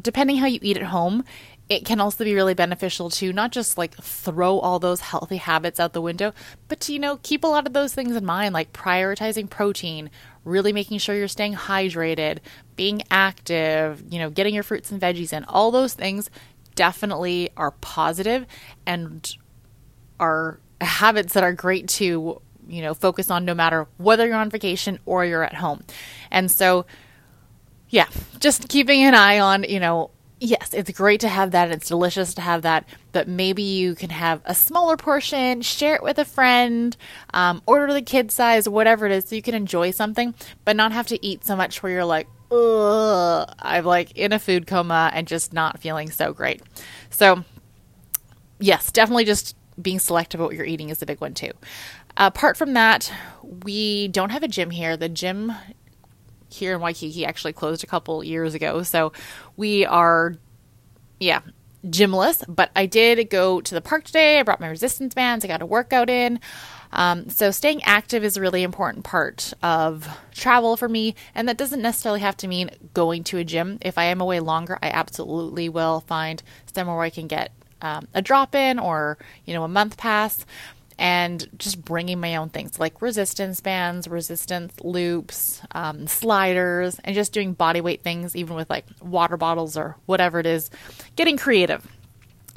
depending 0.00 0.36
how 0.36 0.46
you 0.46 0.58
eat 0.62 0.76
at 0.76 0.84
home, 0.84 1.24
it 1.68 1.84
can 1.84 2.00
also 2.00 2.24
be 2.24 2.34
really 2.34 2.54
beneficial 2.54 3.10
to 3.10 3.32
not 3.32 3.50
just 3.50 3.76
like 3.76 3.94
throw 3.96 4.58
all 4.58 4.78
those 4.78 5.00
healthy 5.00 5.38
habits 5.38 5.80
out 5.80 5.92
the 5.92 6.00
window, 6.00 6.32
but 6.68 6.78
to, 6.80 6.92
you 6.92 6.98
know, 6.98 7.18
keep 7.22 7.42
a 7.42 7.48
lot 7.48 7.66
of 7.66 7.72
those 7.72 7.92
things 7.92 8.14
in 8.14 8.24
mind, 8.24 8.54
like 8.54 8.72
prioritizing 8.72 9.50
protein, 9.50 10.10
really 10.44 10.72
making 10.72 10.98
sure 10.98 11.16
you're 11.16 11.26
staying 11.26 11.54
hydrated, 11.54 12.38
being 12.76 13.02
active, 13.10 14.04
you 14.08 14.18
know, 14.20 14.30
getting 14.30 14.54
your 14.54 14.62
fruits 14.62 14.92
and 14.92 15.00
veggies 15.00 15.32
in. 15.32 15.42
All 15.44 15.72
those 15.72 15.94
things 15.94 16.30
definitely 16.76 17.50
are 17.56 17.72
positive 17.72 18.46
and 18.86 19.28
are 20.20 20.60
habits 20.80 21.32
that 21.32 21.42
are 21.42 21.52
great 21.52 21.88
to, 21.88 22.40
you 22.68 22.82
know, 22.82 22.94
focus 22.94 23.28
on 23.28 23.44
no 23.44 23.54
matter 23.54 23.88
whether 23.96 24.24
you're 24.24 24.36
on 24.36 24.50
vacation 24.50 25.00
or 25.04 25.24
you're 25.24 25.42
at 25.42 25.54
home. 25.54 25.82
And 26.30 26.48
so, 26.48 26.86
yeah, 27.88 28.06
just 28.38 28.68
keeping 28.68 29.02
an 29.02 29.14
eye 29.16 29.40
on, 29.40 29.64
you 29.64 29.80
know, 29.80 30.10
yes, 30.40 30.74
it's 30.74 30.90
great 30.90 31.20
to 31.20 31.28
have 31.28 31.52
that. 31.52 31.70
It's 31.70 31.88
delicious 31.88 32.34
to 32.34 32.40
have 32.40 32.62
that. 32.62 32.88
But 33.12 33.28
maybe 33.28 33.62
you 33.62 33.94
can 33.94 34.10
have 34.10 34.42
a 34.44 34.54
smaller 34.54 34.96
portion, 34.96 35.62
share 35.62 35.94
it 35.94 36.02
with 36.02 36.18
a 36.18 36.24
friend, 36.24 36.96
um, 37.32 37.62
order 37.66 37.92
the 37.92 38.02
kid 38.02 38.30
size, 38.30 38.68
whatever 38.68 39.06
it 39.06 39.12
is, 39.12 39.28
so 39.28 39.36
you 39.36 39.42
can 39.42 39.54
enjoy 39.54 39.90
something, 39.90 40.34
but 40.64 40.76
not 40.76 40.92
have 40.92 41.06
to 41.08 41.24
eat 41.24 41.44
so 41.44 41.56
much 41.56 41.82
where 41.82 41.92
you're 41.92 42.04
like, 42.04 42.28
ugh, 42.50 43.52
I'm 43.58 43.84
like 43.84 44.12
in 44.16 44.32
a 44.32 44.38
food 44.38 44.66
coma 44.66 45.10
and 45.12 45.26
just 45.26 45.52
not 45.52 45.80
feeling 45.80 46.10
so 46.10 46.32
great. 46.32 46.62
So, 47.10 47.44
yes, 48.58 48.92
definitely 48.92 49.24
just 49.24 49.56
being 49.80 49.98
selective 49.98 50.40
about 50.40 50.48
what 50.48 50.56
you're 50.56 50.66
eating 50.66 50.90
is 50.90 51.02
a 51.02 51.06
big 51.06 51.20
one 51.20 51.34
too. 51.34 51.52
Apart 52.16 52.56
from 52.56 52.72
that, 52.74 53.12
we 53.64 54.08
don't 54.08 54.30
have 54.30 54.42
a 54.42 54.48
gym 54.48 54.70
here. 54.70 54.96
The 54.96 55.08
gym 55.08 55.52
here 56.48 56.74
in 56.74 56.80
Waikiki 56.80 57.24
actually 57.24 57.52
closed 57.52 57.84
a 57.84 57.86
couple 57.86 58.22
years 58.22 58.54
ago. 58.54 58.82
So 58.82 59.12
we 59.56 59.84
are, 59.84 60.34
yeah, 61.18 61.40
gymless. 61.88 62.42
But 62.48 62.70
I 62.74 62.86
did 62.86 63.28
go 63.30 63.60
to 63.60 63.74
the 63.74 63.80
park 63.80 64.04
today. 64.04 64.38
I 64.38 64.42
brought 64.42 64.60
my 64.60 64.68
resistance 64.68 65.14
bands. 65.14 65.44
I 65.44 65.48
got 65.48 65.62
a 65.62 65.66
workout 65.66 66.10
in. 66.10 66.40
Um, 66.92 67.28
so 67.28 67.50
staying 67.50 67.82
active 67.82 68.24
is 68.24 68.36
a 68.36 68.40
really 68.40 68.62
important 68.62 69.04
part 69.04 69.52
of 69.62 70.08
travel 70.32 70.76
for 70.76 70.88
me, 70.88 71.14
and 71.34 71.48
that 71.48 71.58
doesn't 71.58 71.82
necessarily 71.82 72.20
have 72.20 72.36
to 72.38 72.48
mean 72.48 72.70
going 72.94 73.24
to 73.24 73.38
a 73.38 73.44
gym. 73.44 73.78
If 73.80 73.98
I 73.98 74.04
am 74.04 74.20
away 74.20 74.40
longer, 74.40 74.78
I 74.82 74.88
absolutely 74.90 75.68
will 75.68 76.00
find 76.00 76.42
somewhere 76.72 76.96
where 76.96 77.04
I 77.04 77.10
can 77.10 77.26
get 77.26 77.52
um, 77.82 78.08
a 78.14 78.22
drop 78.22 78.54
in 78.54 78.78
or 78.78 79.18
you 79.44 79.52
know 79.52 79.64
a 79.64 79.68
month 79.68 79.96
pass 79.96 80.46
and 80.98 81.46
just 81.58 81.84
bringing 81.84 82.20
my 82.20 82.36
own 82.36 82.48
things 82.48 82.78
like 82.78 83.02
resistance 83.02 83.60
bands, 83.60 84.08
resistance 84.08 84.72
loops, 84.80 85.60
um, 85.72 86.06
sliders, 86.06 86.98
and 87.04 87.14
just 87.14 87.32
doing 87.32 87.52
body 87.52 87.80
weight 87.80 88.02
things, 88.02 88.34
even 88.34 88.56
with 88.56 88.70
like 88.70 88.86
water 89.00 89.36
bottles 89.36 89.76
or 89.76 89.96
whatever 90.06 90.40
it 90.40 90.46
is, 90.46 90.70
getting 91.16 91.36
creative. 91.36 91.86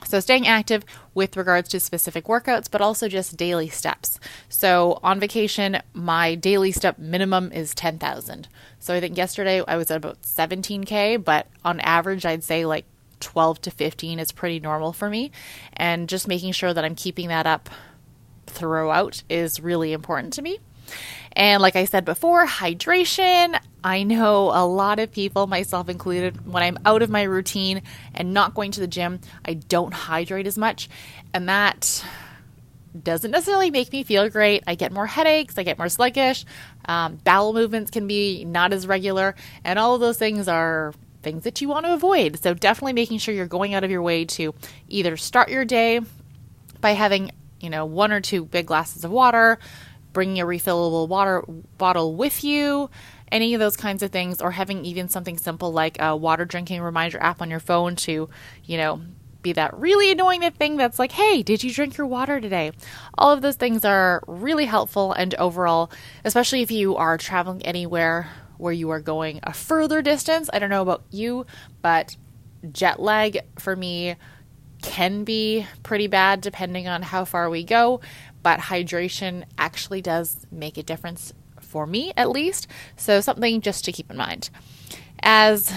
So, 0.06 0.20
staying 0.20 0.48
active 0.48 0.86
with 1.14 1.36
regards 1.36 1.70
to 1.70 1.80
specific 1.80 2.26
workouts, 2.26 2.72
but 2.72 2.82
also 2.82 3.10
just 3.10 3.36
daily 3.36 3.68
steps. 3.68 4.20
So, 4.48 5.00
on 5.04 5.20
vacation, 5.20 5.82
my 5.94 6.36
daily 6.36 6.72
step 6.72 6.98
minimum 6.98 7.52
is 7.52 7.76
10,000. 7.76 8.48
So, 8.80 8.94
I 8.94 9.02
think 9.02 9.18
yesterday 9.18 9.62
I 9.68 9.76
was 9.76 9.92
at 9.92 9.98
about 9.98 10.22
17K, 10.22 11.24
but 11.24 11.48
on 11.66 11.80
average, 11.82 12.26
I'd 12.26 12.44
say 12.44 12.66
like 12.66 12.86
12 13.20 13.62
to 13.62 13.72
15 13.72 14.20
is 14.20 14.32
pretty 14.32 14.60
normal 14.60 14.94
for 14.94 15.10
me. 15.10 15.32
And 15.74 16.08
just 16.08 16.28
making 16.28 16.54
sure 16.54 16.74
that 16.74 16.86
I'm 16.86 16.96
keeping 16.96 17.28
that 17.28 17.46
up 17.46 17.70
throughout 18.50 19.24
is 19.30 19.60
really 19.60 19.94
important 19.94 20.34
to 20.34 20.42
me. 20.42 20.60
And 21.34 21.62
like 21.62 21.76
I 21.76 21.86
said 21.86 22.06
before, 22.06 22.46
hydration. 22.46 23.60
I 23.84 24.04
know 24.04 24.52
a 24.54 24.66
lot 24.66 25.00
of 25.00 25.12
people, 25.12 25.48
myself 25.48 25.88
included, 25.88 26.52
when 26.52 26.64
I'm 26.64 26.78
out 26.86 27.02
of 27.02 27.10
my 27.10 27.24
routine 27.24 27.84
and 28.14 28.34
not 28.34 28.54
going 28.54 28.72
to 28.72 28.80
the 28.80 28.88
gym, 28.88 29.22
I 29.46 29.54
don't 29.54 29.94
hydrate 29.94 30.48
as 30.48 30.58
much. 30.58 30.90
And 31.34 31.48
that 31.48 32.04
doesn't 33.04 33.32
necessarily 33.32 33.72
make 33.72 33.92
me 33.92 34.04
feel 34.04 34.28
great. 34.30 34.64
I 34.68 34.76
get 34.76 34.92
more 34.92 35.08
headaches, 35.08 35.58
I 35.58 35.64
get 35.64 35.78
more 35.78 35.90
sluggish, 35.90 36.46
um, 36.86 37.18
bowel 37.24 37.54
movements 37.54 37.92
can 37.92 38.08
be 38.08 38.44
not 38.46 38.74
as 38.74 38.88
regular, 38.88 39.36
and 39.64 39.78
all 39.78 39.94
of 39.94 40.02
those 40.02 40.18
things 40.18 40.48
are 40.48 40.94
things 41.22 41.44
that 41.44 41.62
you 41.62 41.70
want 41.70 41.86
to 41.86 41.94
avoid. 41.94 42.42
So, 42.42 42.54
definitely 42.54 42.94
making 42.94 43.20
sure 43.20 43.34
you're 43.34 43.46
going 43.46 43.74
out 43.74 43.84
of 43.84 43.92
your 43.92 44.02
way 44.02 44.26
to 44.26 44.56
either 44.88 45.18
start 45.18 45.50
your 45.50 45.66
day 45.66 46.02
by 46.82 46.92
having 46.92 47.32
you 47.60 47.70
know, 47.70 47.86
one 47.86 48.12
or 48.12 48.22
two 48.22 48.46
big 48.46 48.66
glasses 48.66 49.04
of 49.04 49.12
water, 49.12 49.60
bringing 50.14 50.40
a 50.40 50.46
refillable 50.46 51.08
water 51.08 51.44
bottle 51.78 52.16
with 52.16 52.44
you, 52.44 52.90
any 53.32 53.54
of 53.54 53.60
those 53.60 53.78
kinds 53.78 54.02
of 54.02 54.12
things, 54.12 54.42
or 54.42 54.52
having 54.52 54.86
even 54.86 55.10
something 55.10 55.38
simple 55.38 55.72
like 55.72 55.98
a 56.00 56.16
water 56.16 56.46
drinking 56.46 56.82
reminder 56.82 57.22
app 57.22 57.42
on 57.42 57.50
your 57.50 57.60
phone 57.60 57.96
to, 57.96 58.30
you 58.64 58.78
know, 58.78 59.02
be 59.42 59.54
that 59.54 59.78
really 59.78 60.12
annoying 60.12 60.42
thing 60.52 60.78
that's 60.78 61.00
like, 61.00 61.12
hey, 61.12 61.44
did 61.44 61.64
you 61.64 61.72
drink 61.72 61.98
your 61.98 62.08
water 62.08 62.42
today? 62.42 62.72
All 63.18 63.32
of 63.32 63.42
those 63.42 63.56
things 63.56 63.86
are 63.86 64.22
really 64.28 64.66
helpful 64.66 65.14
and 65.14 65.34
overall, 65.36 65.92
especially 66.26 66.62
if 66.62 66.72
you 66.72 66.98
are 66.98 67.18
traveling 67.18 67.66
anywhere 67.66 68.30
where 68.58 68.74
you 68.74 68.90
are 68.90 69.00
going 69.00 69.40
a 69.44 69.54
further 69.54 70.02
distance. 70.02 70.50
I 70.52 70.60
don't 70.60 70.70
know 70.70 70.82
about 70.82 71.04
you, 71.10 71.46
but 71.82 72.18
jet 72.72 73.00
lag 73.00 73.40
for 73.58 73.76
me 73.76 74.16
can 74.90 75.24
be 75.24 75.68
pretty 75.84 76.08
bad 76.08 76.42
depending 76.42 76.88
on 76.88 77.04
how 77.04 77.24
far 77.24 77.48
we 77.48 77.64
go, 77.64 78.02
but 78.42 78.60
hydration 78.60 79.44
actually 79.56 80.02
does 80.02 80.48
make 80.52 80.80
a 80.80 80.84
difference 80.84 81.32
for 81.62 81.86
me 81.86 82.12
at 82.18 82.32
least. 82.32 82.68
So, 82.98 83.22
something 83.22 83.62
just 83.62 83.86
to 83.86 83.92
keep 83.92 84.10
in 84.10 84.18
mind. 84.18 84.50
As 85.22 85.72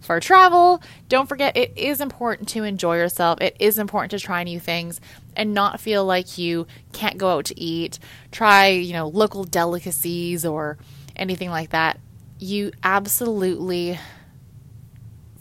for 0.00 0.18
travel, 0.20 0.80
don't 1.10 1.28
forget 1.28 1.54
it 1.54 1.76
is 1.76 2.00
important 2.00 2.48
to 2.50 2.62
enjoy 2.62 2.96
yourself. 2.96 3.42
It 3.42 3.56
is 3.60 3.78
important 3.78 4.12
to 4.12 4.18
try 4.18 4.42
new 4.42 4.58
things 4.58 5.02
and 5.36 5.52
not 5.52 5.78
feel 5.78 6.06
like 6.06 6.38
you 6.38 6.66
can't 6.94 7.18
go 7.18 7.36
out 7.36 7.44
to 7.46 7.60
eat, 7.60 7.98
try, 8.32 8.68
you 8.68 8.94
know, 8.94 9.08
local 9.08 9.44
delicacies 9.44 10.46
or 10.46 10.78
anything 11.14 11.50
like 11.50 11.70
that. 11.70 12.00
You 12.38 12.72
absolutely 12.82 13.98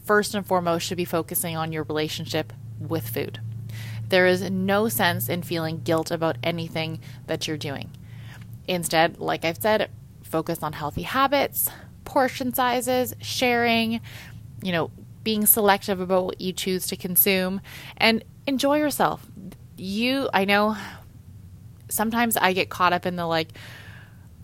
first 0.03 0.36
and 0.36 0.45
foremost 0.45 0.86
should 0.86 0.98
be 0.98 1.05
focusing 1.05 1.55
on 1.55 1.72
your 1.72 1.84
relationship 1.84 2.51
with 2.79 3.10
food. 3.10 3.39
There 4.10 4.27
is 4.27 4.50
no 4.50 4.88
sense 4.88 5.29
in 5.29 5.44
feeling 5.44 5.82
guilt 5.82 6.12
about 6.12 6.38
anything 6.44 7.00
that 7.27 7.48
you're 7.48 7.58
doing. 7.58 7.91
Instead, 8.67 9.20
like 9.20 9.44
I've 9.44 9.62
said, 9.62 9.89
focus 10.24 10.62
on 10.62 10.74
healthy 10.74 11.03
habits, 11.03 11.70
portion 12.03 12.53
sizes, 12.53 13.15
sharing, 13.22 14.01
you 14.62 14.72
know, 14.72 14.91
being 15.24 15.46
selective 15.46 16.00
about 16.00 16.25
what 16.25 16.41
you 16.41 16.53
choose 16.53 16.86
to 16.88 16.96
consume, 16.96 17.62
and 17.98 18.24
enjoy 18.46 18.77
yourself. 18.77 19.25
You, 19.75 20.29
I 20.34 20.46
know 20.46 20.77
sometimes 21.89 22.38
I 22.38 22.53
get 22.53 22.70
caught 22.70 22.94
up 22.94 23.05
in 23.05 23.15
the 23.15 23.25
like, 23.25 23.50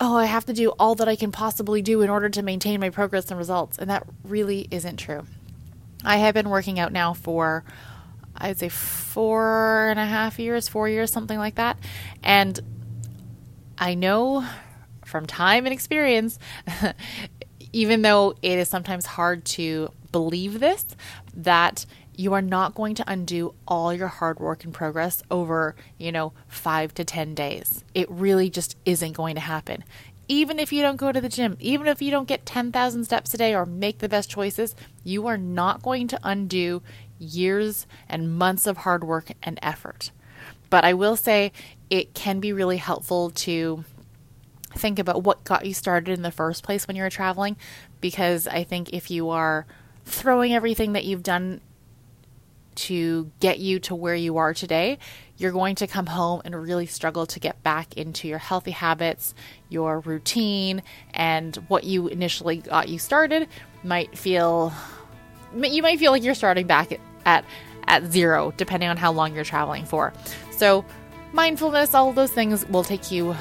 oh, 0.00 0.16
I 0.16 0.24
have 0.24 0.44
to 0.46 0.52
do 0.52 0.70
all 0.70 0.96
that 0.96 1.08
I 1.08 1.14
can 1.14 1.30
possibly 1.30 1.82
do 1.82 2.02
in 2.02 2.10
order 2.10 2.28
to 2.28 2.42
maintain 2.42 2.80
my 2.80 2.90
progress 2.90 3.30
and 3.30 3.38
results. 3.38 3.78
And 3.78 3.88
that 3.88 4.04
really 4.24 4.66
isn't 4.70 4.96
true. 4.96 5.24
I 6.04 6.16
have 6.16 6.34
been 6.34 6.50
working 6.50 6.80
out 6.80 6.92
now 6.92 7.14
for 7.14 7.64
I'd 8.42 8.58
say 8.58 8.68
four 8.68 9.88
and 9.90 10.00
a 10.00 10.04
half 10.04 10.38
years, 10.38 10.68
four 10.68 10.88
years, 10.88 11.12
something 11.12 11.38
like 11.38 11.54
that. 11.54 11.78
And 12.24 12.58
I 13.78 13.94
know 13.94 14.44
from 15.04 15.26
time 15.26 15.64
and 15.64 15.72
experience, 15.72 16.38
even 17.72 18.02
though 18.02 18.34
it 18.42 18.58
is 18.58 18.68
sometimes 18.68 19.06
hard 19.06 19.44
to 19.44 19.90
believe 20.10 20.58
this, 20.58 20.84
that 21.34 21.86
you 22.16 22.34
are 22.34 22.42
not 22.42 22.74
going 22.74 22.96
to 22.96 23.04
undo 23.10 23.54
all 23.66 23.94
your 23.94 24.08
hard 24.08 24.38
work 24.40 24.64
and 24.64 24.74
progress 24.74 25.22
over, 25.30 25.76
you 25.96 26.12
know, 26.12 26.32
five 26.48 26.92
to 26.94 27.04
10 27.04 27.34
days. 27.34 27.84
It 27.94 28.10
really 28.10 28.50
just 28.50 28.76
isn't 28.84 29.12
going 29.12 29.36
to 29.36 29.40
happen. 29.40 29.84
Even 30.28 30.58
if 30.58 30.72
you 30.72 30.82
don't 30.82 30.96
go 30.96 31.12
to 31.12 31.20
the 31.20 31.28
gym, 31.28 31.56
even 31.60 31.86
if 31.86 32.02
you 32.02 32.10
don't 32.10 32.28
get 32.28 32.44
10,000 32.44 33.04
steps 33.04 33.34
a 33.34 33.38
day 33.38 33.54
or 33.54 33.66
make 33.66 33.98
the 33.98 34.08
best 34.08 34.30
choices, 34.30 34.74
you 35.04 35.26
are 35.26 35.38
not 35.38 35.82
going 35.82 36.08
to 36.08 36.20
undo 36.22 36.82
years 37.22 37.86
and 38.08 38.36
months 38.36 38.66
of 38.66 38.78
hard 38.78 39.04
work 39.04 39.32
and 39.42 39.58
effort. 39.62 40.10
But 40.70 40.84
I 40.84 40.94
will 40.94 41.16
say 41.16 41.52
it 41.90 42.14
can 42.14 42.40
be 42.40 42.52
really 42.52 42.78
helpful 42.78 43.30
to 43.30 43.84
think 44.74 44.98
about 44.98 45.22
what 45.22 45.44
got 45.44 45.66
you 45.66 45.74
started 45.74 46.12
in 46.12 46.22
the 46.22 46.30
first 46.30 46.62
place 46.62 46.88
when 46.88 46.96
you 46.96 47.02
were 47.02 47.10
traveling 47.10 47.56
because 48.00 48.46
I 48.46 48.64
think 48.64 48.92
if 48.92 49.10
you 49.10 49.30
are 49.30 49.66
throwing 50.04 50.54
everything 50.54 50.94
that 50.94 51.04
you've 51.04 51.22
done 51.22 51.60
to 52.74 53.30
get 53.40 53.58
you 53.58 53.78
to 53.80 53.94
where 53.94 54.14
you 54.14 54.38
are 54.38 54.54
today, 54.54 54.98
you're 55.36 55.52
going 55.52 55.74
to 55.76 55.86
come 55.86 56.06
home 56.06 56.40
and 56.44 56.54
really 56.54 56.86
struggle 56.86 57.26
to 57.26 57.38
get 57.38 57.62
back 57.62 57.96
into 57.96 58.26
your 58.28 58.38
healthy 58.38 58.70
habits, 58.70 59.34
your 59.68 60.00
routine, 60.00 60.82
and 61.12 61.56
what 61.68 61.84
you 61.84 62.08
initially 62.08 62.56
got 62.56 62.88
you 62.88 62.98
started 62.98 63.48
might 63.84 64.16
feel 64.16 64.72
you 65.54 65.82
might 65.82 65.98
feel 65.98 66.12
like 66.12 66.22
you're 66.22 66.34
starting 66.34 66.66
back 66.66 66.98
at, 67.24 67.44
at 67.86 68.04
zero 68.04 68.52
depending 68.56 68.88
on 68.88 68.96
how 68.96 69.12
long 69.12 69.34
you're 69.34 69.44
traveling 69.44 69.84
for. 69.84 70.12
So, 70.50 70.84
mindfulness, 71.32 71.94
all 71.94 72.12
those 72.12 72.32
things 72.32 72.66
will 72.68 72.84
take 72.84 73.10
you 73.10 73.36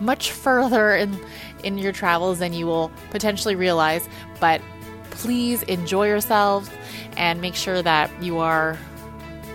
much 0.00 0.32
further 0.32 0.96
in 0.96 1.18
in 1.62 1.76
your 1.78 1.92
travels 1.92 2.38
than 2.38 2.52
you 2.52 2.66
will 2.66 2.90
potentially 3.10 3.54
realize, 3.54 4.08
but 4.40 4.60
please 5.10 5.62
enjoy 5.64 6.06
yourselves 6.06 6.70
and 7.16 7.40
make 7.40 7.54
sure 7.54 7.82
that 7.82 8.10
you 8.22 8.38
are 8.38 8.78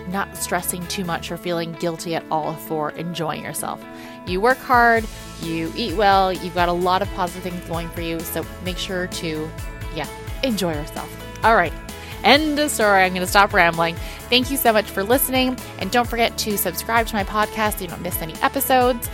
not 0.08 0.36
stressing 0.36 0.86
too 0.86 1.04
much 1.04 1.32
or 1.32 1.36
feeling 1.36 1.72
guilty 1.72 2.14
at 2.14 2.24
all 2.30 2.54
for 2.54 2.90
enjoying 2.92 3.42
yourself. 3.42 3.84
You 4.26 4.40
work 4.40 4.58
hard, 4.58 5.04
you 5.42 5.72
eat 5.76 5.94
well, 5.94 6.32
you've 6.32 6.54
got 6.54 6.68
a 6.68 6.72
lot 6.72 7.02
of 7.02 7.12
positive 7.14 7.42
things 7.42 7.64
going 7.66 7.88
for 7.90 8.00
you, 8.00 8.20
so 8.20 8.44
make 8.64 8.78
sure 8.78 9.08
to, 9.08 9.50
yeah, 9.94 10.08
enjoy 10.42 10.74
yourself. 10.74 11.10
All 11.44 11.56
right, 11.56 11.72
end 12.26 12.58
of 12.58 12.70
story. 12.70 13.02
I'm 13.02 13.12
going 13.12 13.20
to 13.20 13.26
stop 13.26 13.52
rambling. 13.52 13.96
Thank 14.28 14.50
you 14.50 14.56
so 14.56 14.72
much 14.72 14.90
for 14.90 15.02
listening, 15.02 15.56
and 15.78 15.90
don't 15.90 16.08
forget 16.08 16.36
to 16.38 16.58
subscribe 16.58 17.06
to 17.06 17.14
my 17.14 17.24
podcast 17.24 17.78
so 17.78 17.82
you 17.82 17.88
don't 17.88 18.02
miss 18.02 18.20
any 18.20 18.34
episodes. 18.42 19.08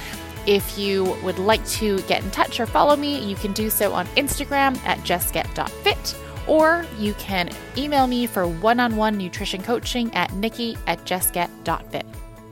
If 0.46 0.76
you 0.76 1.16
would 1.22 1.38
like 1.38 1.64
to 1.68 2.00
get 2.02 2.24
in 2.24 2.30
touch 2.30 2.58
or 2.58 2.66
follow 2.66 2.96
me, 2.96 3.18
you 3.20 3.36
can 3.36 3.52
do 3.52 3.70
so 3.70 3.92
on 3.92 4.06
Instagram 4.08 4.76
at 4.84 4.98
justget.fit 5.04 6.16
or 6.48 6.84
you 6.98 7.14
can 7.14 7.48
email 7.76 8.06
me 8.06 8.26
for 8.26 8.46
one 8.46 8.80
on 8.80 8.96
one 8.96 9.16
nutrition 9.16 9.62
coaching 9.62 10.12
at 10.14 10.32
nikki 10.32 10.76
at 10.86 11.04
justget.fit. 11.04 12.06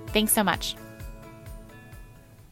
Thanks 0.08 0.32
so 0.32 0.44
much. 0.44 0.76